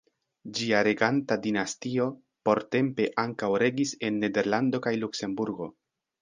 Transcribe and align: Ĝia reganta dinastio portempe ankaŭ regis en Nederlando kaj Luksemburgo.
Ĝia 0.59 0.77
reganta 0.85 1.35
dinastio 1.43 2.07
portempe 2.49 3.07
ankaŭ 3.25 3.51
regis 3.65 3.93
en 4.09 4.19
Nederlando 4.25 4.83
kaj 4.89 4.95
Luksemburgo. 5.05 5.71